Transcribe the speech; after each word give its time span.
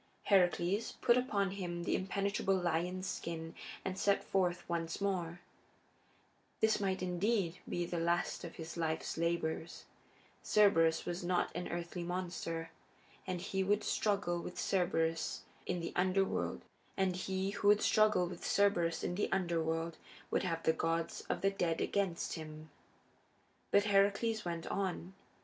Heracles 0.23 0.93
put 0.93 1.15
upon 1.15 1.51
him 1.51 1.83
the 1.83 1.95
impenetrable 1.95 2.55
lion's 2.59 3.05
skin 3.07 3.53
and 3.85 3.99
set 3.99 4.23
forth 4.23 4.67
once 4.67 4.99
more. 4.99 5.41
This 6.59 6.79
might 6.79 7.03
indeed 7.03 7.59
be 7.69 7.85
the 7.85 7.99
last 7.99 8.43
of 8.43 8.55
his 8.55 8.77
life's 8.77 9.15
labors: 9.15 9.85
Cerberus 10.43 11.05
was 11.05 11.23
not 11.23 11.55
an 11.55 11.67
earthly 11.67 12.01
monster, 12.01 12.71
and 13.27 13.41
he 13.41 13.59
who 13.61 13.67
would 13.67 13.83
struggle 13.83 14.41
with 14.41 14.55
Cerberus 14.57 15.43
in 15.67 15.81
the 15.81 15.93
Underworld 15.95 16.63
would 16.99 17.13
have 17.15 17.53
the 17.77 17.77
gods 20.75 21.21
of 21.29 21.41
the 21.41 21.51
dead 21.51 21.79
against 21.79 22.33
him. 22.33 22.71
But 23.69 23.83
Heracles 23.83 24.43
went 24.45 24.65
on. 24.65 25.13